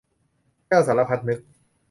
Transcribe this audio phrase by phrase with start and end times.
[0.67, 1.39] แก้วสารพัดนึก